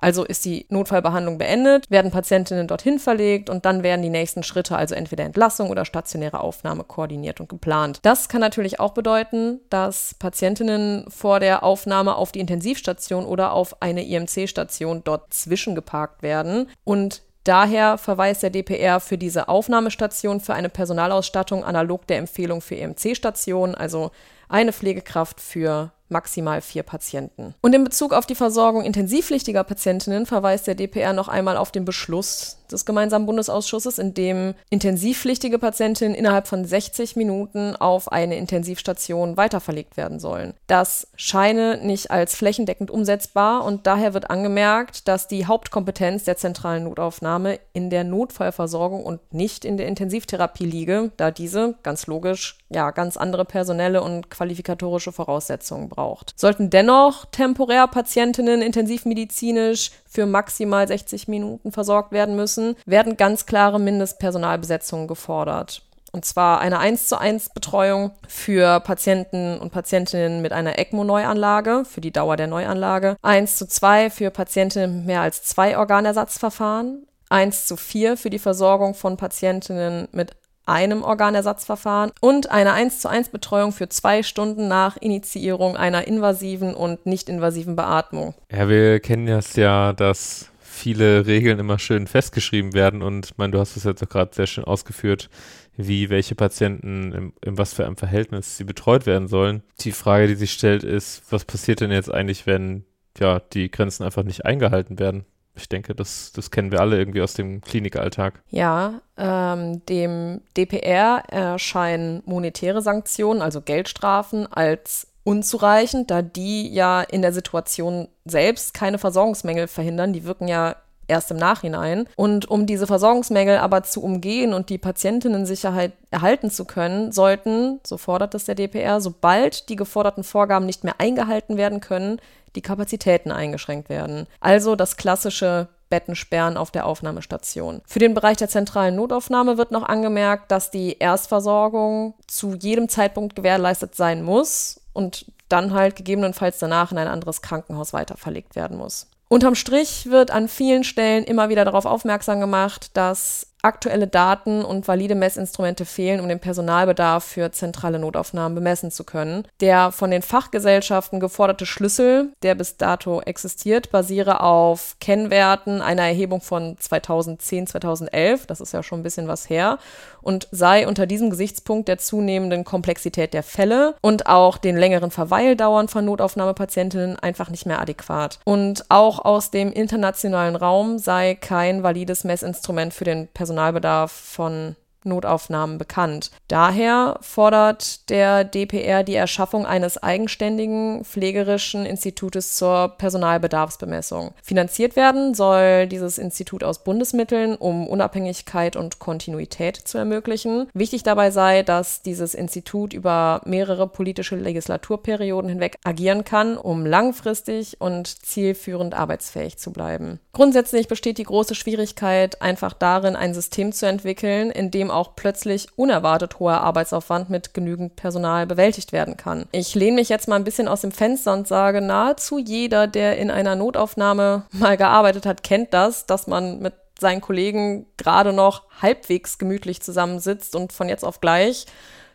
Also 0.03 0.25
ist 0.25 0.45
die 0.45 0.67
Notfallbehandlung 0.69 1.39
beendet, 1.39 1.89
werden 1.89 2.11
Patientinnen 2.11 2.67
dorthin 2.67 2.99
verlegt 2.99 3.49
und 3.49 3.65
dann 3.65 3.85
werden 3.85 4.03
die 4.03 4.11
nächsten 4.11 4.43
Schritte, 4.43 4.77
also 4.77 4.97
entweder 4.97 5.25
Entlassung 5.25 5.71
oder 5.71 5.85
stationäre 5.85 6.41
Aufnahme, 6.41 6.83
koordiniert 6.83 7.41
und 7.41 7.49
geplant. 7.49 8.01
Das 8.03 8.29
kann 8.29 8.41
natürlich 8.41 8.81
auch 8.81 8.95
bedeuten, 8.95 9.61
dass 9.71 10.15
Patientinnen 10.19 11.05
vor 11.09 11.39
der 11.39 11.63
Aufnahme 11.63 12.17
auf 12.17 12.33
die 12.33 12.41
Intensivstation 12.41 13.25
oder 13.25 13.53
auf 13.53 13.81
eine 13.81 14.05
IMC-Station 14.05 15.03
dort 15.05 15.33
zwischengeparkt 15.33 16.23
werden 16.23 16.69
und 16.85 17.23
Daher 17.45 17.99
verweist 17.99 18.45
der 18.45 18.51
DPR 18.51 19.01
für 19.01 19.19
diese 19.19 19.49
Aufnahmestation 19.49 20.39
für 20.39 20.55
eine 20.55 20.69
Personalausstattung 20.69 21.65
analog 21.65 22.07
der 22.07 22.19
Empfehlung 22.19 22.61
für 22.61 22.77
EMC-Stationen, 22.77 23.75
also 23.75 24.13
eine 24.49 24.73
Pflegekraft 24.73 25.41
für 25.41 25.91
maximal 26.13 26.61
vier 26.61 26.83
Patienten. 26.83 27.55
Und 27.61 27.75
in 27.75 27.83
Bezug 27.83 28.13
auf 28.13 28.27
die 28.27 28.35
Versorgung 28.35 28.85
intensivpflichtiger 28.85 29.65
Patientinnen 29.65 30.27
verweist 30.27 30.67
der 30.67 30.75
DPR 30.75 31.13
noch 31.13 31.29
einmal 31.29 31.57
auf 31.57 31.73
den 31.73 31.85
Beschluss 31.85 32.59
des 32.71 32.85
gemeinsamen 32.85 33.27
Bundesausschusses, 33.27 33.99
in 33.99 34.15
dem 34.15 34.55
intensivpflichtige 34.71 35.59
Patientinnen 35.59 36.15
innerhalb 36.15 36.47
von 36.47 36.65
60 36.65 37.17
Minuten 37.17 37.77
auf 37.77 38.11
eine 38.11 38.37
Intensivstation 38.37 39.37
weiterverlegt 39.37 39.97
werden 39.97 40.19
sollen. 40.19 40.55
Das 40.67 41.09
scheine 41.17 41.79
nicht 41.85 42.11
als 42.11 42.35
flächendeckend 42.35 42.91
umsetzbar 42.91 43.65
und 43.65 43.87
daher 43.87 44.15
wird 44.15 44.31
angemerkt, 44.31 45.07
dass 45.07 45.29
die 45.29 45.47
Hauptkompetenz 45.47 46.25
der 46.25 46.37
zentralen 46.37 46.85
Notaufnahme 46.85 47.59
in 47.73 47.91
der 47.91 48.05
Notfallversorgung 48.05 49.05
und 49.05 49.21
nicht 49.33 49.65
in 49.65 49.77
der 49.77 49.87
Intensivtherapie 49.87 50.65
liege, 50.65 51.13
da 51.17 51.31
diese 51.31 51.75
ganz 51.83 52.07
logisch 52.07 52.59
ja 52.71 52.91
ganz 52.91 53.17
andere 53.17 53.45
personelle 53.45 54.03
und 54.03 54.31
qualifikatorische 54.31 55.13
Voraussetzungen 55.13 55.89
braucht 55.89 56.02
braucht. 56.03 56.35
Sollten 56.37 56.71
dennoch 56.71 57.27
temporär 57.27 57.87
Patientinnen 57.87 58.61
intensivmedizinisch 58.61 59.93
für 60.09 60.27
maximal 60.27 60.87
60 60.87 61.29
Minuten 61.29 61.71
versorgt 61.71 62.13
werden 62.13 62.35
müssen, 62.35 62.77
werden 62.87 63.17
ganz 63.17 63.47
klare 63.47 63.79
Mindestpersonalbesetzungen 63.79 65.07
gefordert. 65.07 65.83
Und 66.11 66.27
zwar 66.27 66.61
eine 66.61 66.79
1 66.79 67.09
zu 67.09 67.19
1 67.19 67.51
Betreuung 67.51 68.11
für 68.29 68.81
Patienten 68.81 69.59
und 69.59 69.71
Patientinnen 69.71 70.43
mit 70.43 70.53
einer 70.53 70.79
ECMO-Neuanlage 70.79 71.85
für 71.87 72.03
die 72.03 72.11
Dauer 72.11 72.37
der 72.37 72.49
Neuanlage, 72.49 73.17
1 73.23 73.57
zu 73.57 73.67
2 73.67 74.11
für 74.11 74.31
Patientinnen 74.31 74.99
mit 74.99 75.07
mehr 75.07 75.23
als 75.23 75.43
zwei 75.43 75.79
Organersatzverfahren, 75.79 77.07
1 77.31 77.67
zu 77.67 77.79
4 77.79 78.19
für 78.19 78.29
die 78.29 78.39
Versorgung 78.39 78.95
von 78.95 79.17
Patientinnen 79.17 80.09
mit 80.13 80.33
einem 80.67 81.03
Organersatzverfahren 81.03 82.13
und 82.21 82.51
eine 82.51 82.73
1 82.73 83.01
zu 83.01 83.09
1 83.09 83.31
Betreuung 83.31 83.73
für 83.73 83.89
zwei 83.89 84.23
Stunden 84.23 84.69
nach 84.69 84.97
Initiierung 84.97 85.77
einer 85.77 86.07
invasiven 86.07 86.75
und 86.75 87.07
nicht-invasiven 87.07 87.77
Beatmung. 87.77 88.35
Ja, 88.51 88.69
wir 88.69 89.01
kennen 89.01 89.27
das 89.27 89.57
ja, 89.57 89.93
dass 89.93 90.51
viele 90.61 91.27
Regeln 91.27 91.59
immer 91.59 91.79
schön 91.79 92.07
festgeschrieben 92.07 92.73
werden 92.73 93.03
und 93.03 93.27
ich 93.27 93.39
meine, 93.39 93.53
du 93.53 93.59
hast 93.59 93.77
es 93.77 93.85
jetzt 93.85 94.03
auch 94.03 94.09
gerade 94.09 94.35
sehr 94.35 94.47
schön 94.47 94.65
ausgeführt, 94.65 95.29
wie 95.77 96.11
welche 96.11 96.35
Patienten 96.35 97.13
in, 97.13 97.33
in 97.45 97.59
was 97.59 97.75
für 97.75 97.85
einem 97.85 97.97
Verhältnis 97.97 98.57
sie 98.57 98.65
betreut 98.65 99.07
werden 99.07 99.29
sollen. 99.29 99.63
Die 99.81 99.93
Frage, 99.93 100.27
die 100.27 100.35
sich 100.35 100.53
stellt, 100.53 100.83
ist, 100.83 101.23
was 101.31 101.45
passiert 101.45 101.81
denn 101.81 101.91
jetzt 101.91 102.13
eigentlich, 102.13 102.47
wenn 102.47 102.85
ja 103.19 103.39
die 103.39 103.71
Grenzen 103.71 104.05
einfach 104.05 104.23
nicht 104.23 104.45
eingehalten 104.45 104.99
werden? 104.99 105.25
Ich 105.55 105.69
denke, 105.69 105.95
das, 105.95 106.33
das 106.33 106.51
kennen 106.51 106.73
wir 106.73 106.81
alle 106.81 106.99
irgendwie 106.99 107.21
aus 107.21 107.35
dem 107.35 107.61
Klinikalltag. 107.61 108.43
Ja, 108.49 109.01
ähm, 109.19 109.85
dem 109.87 110.41
DPR 110.57 111.23
erscheinen 111.29 112.23
monetäre 112.25 112.81
Sanktionen, 112.81 113.43
also 113.43 113.61
Geldstrafen, 113.61 114.51
als 114.51 115.09
unzureichend, 115.25 116.11
da 116.11 116.23
die 116.23 116.73
ja 116.73 117.03
in 117.03 117.23
der 117.23 117.33
Situation 117.33 118.09
selbst 118.25 118.75
keine 118.75 118.99
Versorgungsmängel 118.99 119.69
verhindern. 119.69 120.13
Die 120.13 120.25
wirken 120.25 120.49
ja 120.49 120.77
erst 121.09 121.31
im 121.31 121.37
Nachhinein. 121.37 122.09
Und 122.17 122.51
um 122.51 122.67
diese 122.67 122.87
Versorgungsmängel 122.87 123.59
aber 123.59 123.83
zu 123.83 124.03
umgehen 124.03 124.53
und 124.53 124.71
die 124.71 124.79
Patientinnensicherheit 124.79 125.93
erhalten 126.11 126.51
zu 126.51 126.65
können, 126.65 127.13
sollten, 127.13 127.81
so 127.87 127.99
fordert 127.99 128.35
es 128.35 128.45
der 128.45 128.55
DPR, 128.55 129.01
sobald 129.01 129.69
die 129.69 129.77
geforderten 129.77 130.25
Vorgaben 130.25 130.67
nicht 130.67 130.85
mehr 130.85 130.95
eingehalten 130.99 131.57
werden 131.57 131.81
können, 131.81 132.21
die 132.55 132.63
Kapazitäten 132.63 133.33
eingeschränkt 133.33 133.89
werden. 133.89 134.27
Also 134.41 134.77
das 134.77 134.97
klassische 134.97 135.69
Bettensperren 135.93 136.57
auf 136.57 136.71
der 136.71 136.87
Aufnahmestation. 136.87 137.83
Für 137.87 137.99
den 137.99 138.15
Bereich 138.15 138.39
der 138.39 138.49
zentralen 138.49 138.97
Notaufnahme 138.97 139.59
wird 139.59 139.73
noch 139.73 139.83
angemerkt, 139.83 140.51
dass 140.51 140.71
die 140.71 140.97
Erstversorgung 140.99 142.15
zu 142.27 142.55
jedem 142.55 142.89
Zeitpunkt 142.89 143.37
gewährleistet 143.37 143.95
sein 143.95 144.23
muss 144.23 144.81
und 144.95 145.27
dann 145.51 145.75
halt 145.75 145.97
gegebenenfalls 145.97 146.59
danach 146.59 146.93
in 146.93 146.99
ein 146.99 147.09
anderes 147.09 147.43
Krankenhaus 147.43 147.93
weiterverlegt 147.93 148.57
werden 148.57 148.79
muss. 148.79 149.07
Unterm 149.33 149.55
Strich 149.55 150.11
wird 150.11 150.31
an 150.31 150.47
vielen 150.47 150.85
Stellen 150.85 151.25
immer 151.25 151.49
wieder 151.49 151.65
darauf 151.65 151.87
aufmerksam 151.87 152.39
gemacht, 152.39 152.91
dass 152.93 153.52
aktuelle 153.63 154.09
Daten 154.09 154.65
und 154.65 154.89
valide 154.89 155.15
Messinstrumente 155.15 155.85
fehlen, 155.85 156.21
um 156.21 156.29
den 156.29 156.41
Personalbedarf 156.41 157.23
für 157.23 157.53
zentrale 157.53 158.01
Notaufnahmen 158.01 158.57
bemessen 158.57 158.91
zu 158.91 159.05
können. 159.05 159.47
Der 159.61 159.93
von 159.93 160.11
den 160.11 160.23
Fachgesellschaften 160.23 161.21
geforderte 161.21 161.65
Schlüssel, 161.65 162.33
der 162.43 162.57
bis 162.57 162.77
dato 162.77 163.21
existiert, 163.21 163.93
basiere 163.93 164.41
auf 164.41 164.97
Kennwerten 165.01 165.81
einer 165.81 166.03
Erhebung 166.03 166.41
von 166.41 166.77
2010, 166.79 167.69
2011, 167.69 168.47
das 168.47 168.61
ist 168.61 168.73
ja 168.73 168.83
schon 168.83 169.01
ein 169.01 169.05
bisschen 169.05 169.29
was 169.29 169.49
her, 169.49 169.79
und 170.21 170.49
sei 170.51 170.87
unter 170.87 171.07
diesem 171.07 171.31
Gesichtspunkt 171.31 171.89
der 171.89 171.99
zunehmenden 171.99 172.65
Komplexität 172.65 173.33
der 173.33 173.43
Fälle 173.43 173.95
und 174.01 174.27
auch 174.27 174.59
den 174.59 174.77
längeren 174.77 175.11
Verweildauern 175.11 175.89
von 175.89 176.05
Notaufnahmepatientinnen 176.05 177.19
einfach 177.19 177.49
nicht 177.51 177.67
mehr 177.67 177.81
adäquat. 177.81 178.41
Und 178.45 178.85
auch 178.89 179.25
aus 179.25 179.51
dem 179.51 179.73
internationalen 179.73 180.57
Raum 180.57 180.99
sei 180.99 181.35
kein 181.35 181.83
valides 181.83 182.25
Messinstrument 182.25 182.95
für 182.95 183.05
den 183.05 183.29
Personalbedarf 183.29 183.52
Personalbedarf 183.53 184.13
von 184.13 184.77
Notaufnahmen 185.05 185.79
bekannt. 185.79 186.31
Daher 186.49 187.19
fordert 187.21 188.09
der 188.11 188.45
DPR 188.45 189.03
die 189.03 189.15
Erschaffung 189.15 189.67
eines 189.67 190.03
eigenständigen 190.03 191.05
pflegerischen 191.05 191.87
Institutes 191.87 192.57
zur 192.57 192.95
Personalbedarfsbemessung. 192.99 194.33
Finanziert 194.43 194.97
werden 194.97 195.35
soll 195.35 195.87
dieses 195.87 196.19
Institut 196.19 196.65
aus 196.65 196.85
Bundesmitteln, 196.85 197.57
um 197.57 197.87
Unabhängigkeit 197.87 198.77
und 198.77 198.99
Kontinuität 198.99 199.77
zu 199.77 199.99
ermöglichen. 199.99 200.69
Wichtig 200.75 201.03
dabei 201.03 201.31
sei, 201.31 201.63
dass 201.63 202.03
dieses 202.03 202.35
Institut 202.35 202.93
über 202.93 203.41
mehrere 203.45 203.87
politische 203.87 204.37
Legislaturperioden 204.37 205.49
hinweg 205.49 205.79
agieren 205.85 206.25
kann, 206.25 206.57
um 206.57 206.87
langfristig 206.87 207.81
und 207.81 208.07
zielführend 208.07 208.95
arbeitsfähig 208.95 209.59
zu 209.59 209.73
bleiben. 209.73 210.21
Grundsätzlich 210.33 210.89
besteht 210.89 211.19
die 211.19 211.25
große 211.25 211.55
Schwierigkeit 211.55 212.41
einfach 212.41 212.73
darin, 212.73 213.17
ein 213.17 213.35
System 213.35 213.73
zu 213.73 213.87
entwickeln, 213.87 214.51
in 214.51 214.71
dem 214.71 214.91
auch 214.93 215.17
plötzlich 215.17 215.69
unerwartet 215.77 216.39
hoher 216.39 216.61
Arbeitsaufwand 216.61 217.31
mit 217.31 217.55
genügend 217.55 217.97
Personal 217.97 218.47
bewältigt 218.47 218.93
werden 218.93 219.17
kann. 219.17 219.47
Ich 219.53 219.75
lehne 219.75 219.97
mich 219.97 220.09
jetzt 220.09 220.29
mal 220.29 220.37
ein 220.37 220.45
bisschen 220.45 220.69
aus 220.69 220.83
dem 220.83 220.93
Fenster 220.93 221.33
und 221.33 221.49
sage, 221.49 221.81
nahezu 221.81 222.39
jeder, 222.39 222.87
der 222.87 223.19
in 223.19 223.31
einer 223.31 223.57
Notaufnahme 223.57 224.45
mal 224.53 224.77
gearbeitet 224.77 225.27
hat, 225.27 225.43
kennt 225.43 225.75
das, 225.75 226.07
dass 226.07 226.27
man 226.27 226.61
mit 226.61 226.75
seinen 227.01 227.21
Kollegen 227.21 227.87
gerade 227.97 228.33
noch 228.33 228.63
halbwegs 228.81 229.39
gemütlich 229.39 229.83
zusammensitzt 229.83 230.55
und 230.55 230.73
von 230.73 230.89
jetzt 230.89 231.05
auf 231.05 231.21
gleich 231.21 231.67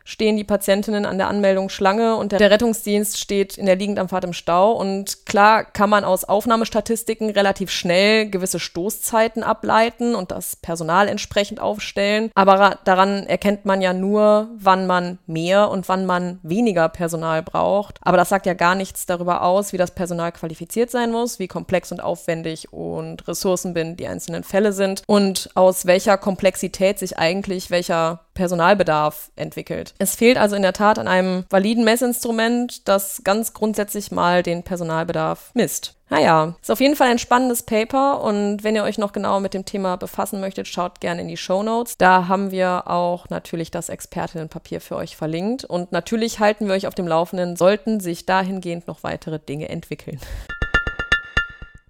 stehen 0.07 0.37
die 0.37 0.45
Patientinnen 0.45 1.05
an 1.05 1.17
der 1.17 1.27
Anmeldung 1.27 1.67
Schlange 1.67 2.15
und 2.15 2.31
der 2.31 2.49
Rettungsdienst 2.49 3.19
steht 3.19 3.57
in 3.57 3.65
der 3.65 3.75
Liegendanfahrt 3.75 4.23
im 4.23 4.31
Stau. 4.31 4.71
Und 4.71 5.25
klar 5.25 5.65
kann 5.65 5.89
man 5.89 6.05
aus 6.05 6.23
Aufnahmestatistiken 6.23 7.29
relativ 7.29 7.69
schnell 7.69 8.29
gewisse 8.29 8.57
Stoßzeiten 8.57 9.43
ableiten 9.43 10.15
und 10.15 10.31
das 10.31 10.55
Personal 10.55 11.09
entsprechend 11.09 11.59
aufstellen. 11.59 12.31
Aber 12.35 12.79
daran 12.85 13.27
erkennt 13.27 13.65
man 13.65 13.81
ja 13.81 13.91
nur, 13.91 14.47
wann 14.57 14.87
man 14.87 15.19
mehr 15.27 15.69
und 15.69 15.89
wann 15.89 16.05
man 16.05 16.39
weniger 16.41 16.87
Personal 16.87 17.43
braucht. 17.43 17.99
Aber 18.01 18.15
das 18.15 18.29
sagt 18.29 18.45
ja 18.45 18.53
gar 18.53 18.75
nichts 18.75 19.07
darüber 19.07 19.41
aus, 19.41 19.73
wie 19.73 19.77
das 19.77 19.91
Personal 19.91 20.31
qualifiziert 20.31 20.89
sein 20.89 21.11
muss, 21.11 21.37
wie 21.37 21.49
komplex 21.49 21.91
und 21.91 22.01
aufwendig 22.01 22.71
und 22.71 23.27
ressourcenbind 23.27 23.99
die 23.99 24.07
einzelnen 24.07 24.45
Fälle 24.45 24.71
sind 24.71 25.03
und 25.05 25.49
aus 25.53 25.85
welcher 25.85 26.17
Komplexität 26.17 26.97
sich 26.97 27.17
eigentlich 27.17 27.71
welcher 27.71 28.21
Personalbedarf 28.37 29.31
entwickelt. 29.35 29.95
Es 29.97 30.15
fehlt 30.15 30.37
also 30.37 30.55
in 30.55 30.61
der 30.61 30.73
Tat 30.73 30.99
an 30.99 31.07
einem 31.07 31.45
validen 31.49 31.83
Messinstrument, 31.83 32.87
das 32.87 33.21
ganz 33.23 33.53
grundsätzlich 33.53 34.11
mal 34.11 34.43
den 34.43 34.61
Personalbedarf 34.61 35.49
misst. 35.55 35.95
Naja, 36.09 36.55
ist 36.61 36.69
auf 36.69 36.79
jeden 36.79 36.95
Fall 36.95 37.09
ein 37.09 37.17
spannendes 37.17 37.63
Paper 37.63 38.21
und 38.21 38.63
wenn 38.63 38.75
ihr 38.75 38.83
euch 38.83 38.99
noch 38.99 39.11
genauer 39.11 39.39
mit 39.39 39.55
dem 39.55 39.65
Thema 39.65 39.97
befassen 39.97 40.39
möchtet, 40.39 40.67
schaut 40.67 41.01
gerne 41.01 41.21
in 41.21 41.27
die 41.27 41.35
Show 41.35 41.63
Notes. 41.63 41.97
Da 41.97 42.27
haben 42.27 42.51
wir 42.51 42.87
auch 42.87 43.27
natürlich 43.29 43.71
das 43.71 43.89
Expertinnenpapier 43.89 44.81
für 44.81 44.95
euch 44.95 45.17
verlinkt 45.17 45.65
und 45.65 45.91
natürlich 45.91 46.39
halten 46.39 46.67
wir 46.67 46.75
euch 46.75 46.85
auf 46.85 46.95
dem 46.95 47.07
Laufenden, 47.07 47.55
sollten 47.57 47.99
sich 47.99 48.27
dahingehend 48.27 48.87
noch 48.87 49.03
weitere 49.03 49.39
Dinge 49.39 49.67
entwickeln. 49.67 50.19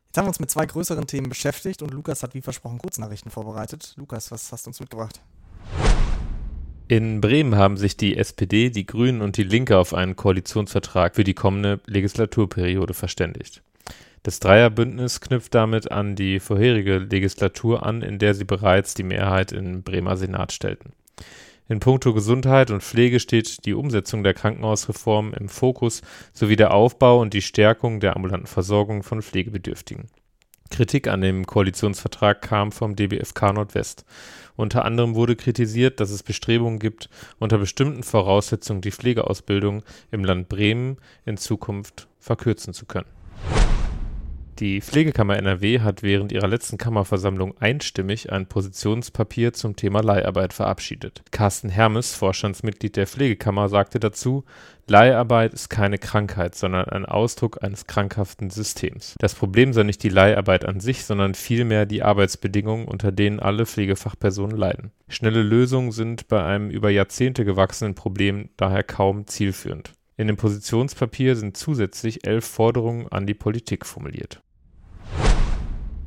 Jetzt 0.08 0.18
haben 0.18 0.26
wir 0.26 0.30
uns 0.30 0.40
mit 0.40 0.50
zwei 0.50 0.66
größeren 0.66 1.06
Themen 1.06 1.28
beschäftigt 1.28 1.82
und 1.84 1.92
Lukas 1.92 2.24
hat 2.24 2.34
wie 2.34 2.42
versprochen 2.42 2.80
Kurznachrichten 2.80 3.30
vorbereitet. 3.30 3.94
Lukas, 3.98 4.32
was 4.32 4.52
hast 4.52 4.66
du 4.66 4.70
uns 4.70 4.80
mitgebracht? 4.80 5.22
In 6.90 7.20
Bremen 7.20 7.56
haben 7.56 7.76
sich 7.76 7.98
die 7.98 8.16
SPD, 8.16 8.70
die 8.70 8.86
Grünen 8.86 9.22
und 9.22 9.36
die 9.36 9.44
Linke 9.44 9.78
auf 9.78 9.94
einen 9.94 10.16
Koalitionsvertrag 10.16 11.16
für 11.16 11.26
die 11.26 11.34
kommende 11.34 11.82
Legislaturperiode 11.86 12.94
verständigt. 12.94 13.62
Das 14.24 14.40
Dreierbündnis 14.40 15.20
knüpft 15.20 15.54
damit 15.54 15.92
an 15.92 16.16
die 16.16 16.40
vorherige 16.40 17.00
Legislatur 17.00 17.86
an, 17.86 18.02
in 18.04 18.20
der 18.20 18.34
sie 18.34 18.46
bereits 18.46 18.94
die 18.94 19.04
Mehrheit 19.04 19.52
im 19.52 19.84
Bremer 19.84 20.16
Senat 20.16 20.54
stellten. 20.54 20.94
In 21.68 21.82
puncto 21.82 22.14
Gesundheit 22.14 22.72
und 22.72 22.84
Pflege 22.84 23.20
steht 23.20 23.66
die 23.66 23.74
Umsetzung 23.74 24.24
der 24.24 24.34
Krankenhausreform 24.34 25.34
im 25.34 25.50
Fokus 25.50 26.02
sowie 26.32 26.56
der 26.56 26.74
Aufbau 26.74 27.20
und 27.20 27.34
die 27.34 27.42
Stärkung 27.42 28.00
der 28.00 28.16
ambulanten 28.16 28.48
Versorgung 28.48 29.04
von 29.04 29.22
Pflegebedürftigen. 29.22 30.06
Kritik 30.70 31.08
an 31.08 31.22
dem 31.22 31.46
Koalitionsvertrag 31.46 32.42
kam 32.42 32.72
vom 32.72 32.96
DBFK 32.96 33.54
Nordwest. 33.54 34.06
Unter 34.56 34.86
anderem 34.86 35.16
wurde 35.16 35.36
kritisiert, 35.36 36.00
dass 36.00 36.12
es 36.12 36.24
Bestrebungen 36.24 36.80
gibt, 36.80 37.10
unter 37.40 37.58
bestimmten 37.58 38.04
Voraussetzungen 38.04 38.82
die 38.82 38.92
Pflegeausbildung 38.92 39.84
im 40.12 40.24
Land 40.24 40.50
Bremen 40.50 40.98
in 41.26 41.38
Zukunft 41.38 42.08
verkürzen 42.20 42.74
zu 42.74 42.86
können 42.86 43.08
die 44.60 44.82
Pflegekammer 44.82 45.38
NRW 45.38 45.82
hat 45.82 46.04
während 46.04 46.32
ihrer 46.32 46.48
letzten 46.48 46.78
Kammerversammlung 46.78 47.58
einstimmig 47.60 48.32
ein 48.32 48.48
Positionspapier 48.48 49.54
zum 49.54 49.76
Thema 49.76 50.02
Leiharbeit 50.02 50.54
verabschiedet. 50.54 51.22
Carsten 51.32 51.70
Hermes, 51.70 52.16
Vorstandsmitglied 52.16 52.96
der 52.96 53.08
Pflegekammer, 53.08 53.70
sagte 53.70 54.00
dazu, 54.00 54.46
Leiharbeit 54.88 55.54
ist 55.54 55.70
keine 55.70 55.98
Krankheit, 55.98 56.56
sondern 56.56 56.86
ein 56.86 57.06
Ausdruck 57.06 57.62
eines 57.62 57.88
krankhaften 57.88 58.50
Systems. 58.50 59.16
Das 59.20 59.36
Problem 59.36 59.74
sei 59.74 59.84
nicht 59.84 60.02
die 60.02 60.10
Leiharbeit 60.10 60.66
an 60.66 60.80
sich, 60.80 61.06
sondern 61.06 61.36
vielmehr 61.36 61.86
die 61.86 62.04
Arbeitsbedingungen, 62.04 62.88
unter 62.88 63.12
denen 63.12 63.40
alle 63.40 63.66
Pflegefachpersonen 63.66 64.58
leiden. 64.58 64.92
Schnelle 65.10 65.44
Lösungen 65.44 65.92
sind 65.92 66.28
bei 66.28 66.44
einem 66.44 66.70
über 66.70 66.90
Jahrzehnte 66.90 67.46
gewachsenen 67.46 67.96
Problem 67.96 68.50
daher 68.58 68.84
kaum 68.84 69.28
zielführend. 69.28 69.94
In 70.16 70.28
dem 70.28 70.38
Positionspapier 70.38 71.36
sind 71.36 71.58
zusätzlich 71.58 72.26
elf 72.26 72.46
Forderungen 72.46 73.08
an 73.10 73.28
die 73.28 73.36
Politik 73.36 73.86
formuliert. 73.86 74.42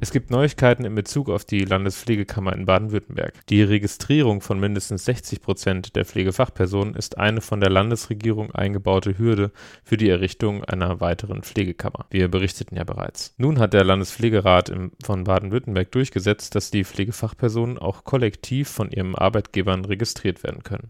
Es 0.03 0.13
gibt 0.13 0.31
Neuigkeiten 0.31 0.87
in 0.87 0.95
Bezug 0.95 1.29
auf 1.29 1.45
die 1.45 1.63
Landespflegekammer 1.63 2.55
in 2.55 2.65
Baden-Württemberg. 2.65 3.35
Die 3.49 3.63
Registrierung 3.63 4.41
von 4.41 4.59
mindestens 4.59 5.05
60 5.05 5.43
Prozent 5.43 5.95
der 5.95 6.07
Pflegefachpersonen 6.07 6.95
ist 6.95 7.19
eine 7.19 7.43
von 7.43 7.61
der 7.61 7.69
Landesregierung 7.69 8.51
eingebaute 8.51 9.19
Hürde 9.19 9.53
für 9.85 9.99
die 9.99 10.09
Errichtung 10.09 10.65
einer 10.65 11.01
weiteren 11.01 11.43
Pflegekammer. 11.43 12.07
Wir 12.09 12.29
berichteten 12.29 12.77
ja 12.77 12.85
bereits. 12.85 13.35
Nun 13.37 13.59
hat 13.59 13.75
der 13.75 13.85
Landespflegerat 13.85 14.71
im, 14.71 14.93
von 15.05 15.25
Baden-Württemberg 15.25 15.93
durchgesetzt, 15.93 16.55
dass 16.55 16.71
die 16.71 16.85
Pflegefachpersonen 16.85 17.77
auch 17.77 18.05
kollektiv 18.05 18.71
von 18.71 18.91
ihren 18.91 19.15
Arbeitgebern 19.15 19.85
registriert 19.85 20.43
werden 20.43 20.63
können. 20.63 20.89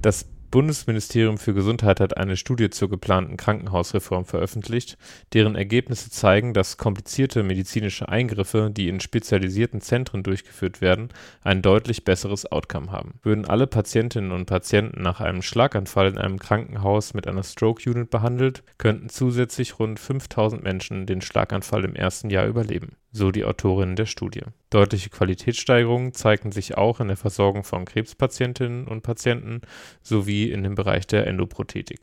Das 0.00 0.26
Bundesministerium 0.54 1.36
für 1.36 1.52
Gesundheit 1.52 1.98
hat 1.98 2.16
eine 2.16 2.36
Studie 2.36 2.70
zur 2.70 2.88
geplanten 2.88 3.36
Krankenhausreform 3.36 4.24
veröffentlicht, 4.24 4.96
deren 5.32 5.56
Ergebnisse 5.56 6.10
zeigen, 6.10 6.54
dass 6.54 6.76
komplizierte 6.76 7.42
medizinische 7.42 8.08
Eingriffe, 8.08 8.70
die 8.70 8.86
in 8.86 9.00
spezialisierten 9.00 9.80
Zentren 9.80 10.22
durchgeführt 10.22 10.80
werden, 10.80 11.08
ein 11.42 11.60
deutlich 11.60 12.04
besseres 12.04 12.46
Outcome 12.52 12.92
haben. 12.92 13.18
Würden 13.24 13.46
alle 13.46 13.66
Patientinnen 13.66 14.30
und 14.30 14.46
Patienten 14.46 15.02
nach 15.02 15.20
einem 15.20 15.42
Schlaganfall 15.42 16.06
in 16.06 16.18
einem 16.18 16.38
Krankenhaus 16.38 17.14
mit 17.14 17.26
einer 17.26 17.42
Stroke 17.42 17.90
Unit 17.90 18.10
behandelt, 18.10 18.62
könnten 18.78 19.08
zusätzlich 19.08 19.80
rund 19.80 19.98
5000 19.98 20.62
Menschen 20.62 21.06
den 21.06 21.20
Schlaganfall 21.20 21.84
im 21.84 21.96
ersten 21.96 22.30
Jahr 22.30 22.46
überleben 22.46 22.96
so 23.14 23.30
die 23.30 23.44
Autorinnen 23.44 23.94
der 23.94 24.06
Studie. 24.06 24.42
Deutliche 24.70 25.08
Qualitätssteigerungen 25.08 26.12
zeigten 26.14 26.50
sich 26.50 26.76
auch 26.76 26.98
in 26.98 27.06
der 27.08 27.16
Versorgung 27.16 27.62
von 27.62 27.84
Krebspatientinnen 27.84 28.88
und 28.88 29.02
Patienten 29.02 29.60
sowie 30.02 30.50
in 30.50 30.64
dem 30.64 30.74
Bereich 30.74 31.06
der 31.06 31.26
Endoprothetik. 31.28 32.00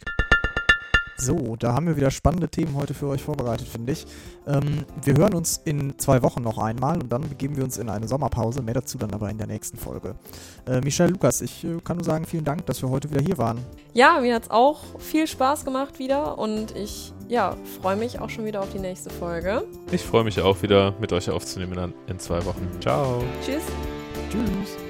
So, 1.21 1.55
da 1.55 1.73
haben 1.73 1.85
wir 1.85 1.97
wieder 1.97 2.09
spannende 2.09 2.49
Themen 2.49 2.75
heute 2.75 2.95
für 2.95 3.07
euch 3.07 3.21
vorbereitet, 3.21 3.67
finde 3.67 3.91
ich. 3.91 4.07
Ähm, 4.47 4.85
wir 5.03 5.15
hören 5.15 5.35
uns 5.35 5.61
in 5.65 5.99
zwei 5.99 6.23
Wochen 6.23 6.41
noch 6.41 6.57
einmal 6.57 6.99
und 6.99 7.11
dann 7.11 7.21
begeben 7.21 7.57
wir 7.57 7.63
uns 7.63 7.77
in 7.77 7.89
eine 7.89 8.07
Sommerpause. 8.07 8.63
Mehr 8.63 8.73
dazu 8.73 8.97
dann 8.97 9.13
aber 9.13 9.29
in 9.29 9.37
der 9.37 9.45
nächsten 9.45 9.77
Folge. 9.77 10.15
Äh, 10.65 10.81
Michelle 10.81 11.11
Lukas, 11.11 11.41
ich 11.41 11.63
äh, 11.63 11.77
kann 11.83 11.97
nur 11.97 12.05
sagen, 12.05 12.25
vielen 12.25 12.43
Dank, 12.43 12.65
dass 12.65 12.81
wir 12.81 12.89
heute 12.89 13.11
wieder 13.11 13.21
hier 13.21 13.37
waren. 13.37 13.59
Ja, 13.93 14.19
mir 14.19 14.33
hat 14.33 14.43
es 14.43 14.49
auch 14.49 14.79
viel 14.99 15.27
Spaß 15.27 15.63
gemacht 15.63 15.99
wieder 15.99 16.39
und 16.39 16.75
ich 16.75 17.13
ja, 17.27 17.55
freue 17.81 17.97
mich 17.97 18.19
auch 18.19 18.31
schon 18.31 18.45
wieder 18.45 18.61
auf 18.61 18.71
die 18.71 18.79
nächste 18.79 19.11
Folge. 19.11 19.63
Ich 19.91 20.01
freue 20.01 20.23
mich 20.23 20.41
auch 20.41 20.63
wieder 20.63 20.95
mit 20.99 21.13
euch 21.13 21.29
aufzunehmen 21.29 21.93
in 22.07 22.17
zwei 22.17 22.43
Wochen. 22.45 22.67
Ciao. 22.81 23.23
Tschüss. 23.45 23.61
Tschüss. 24.31 24.80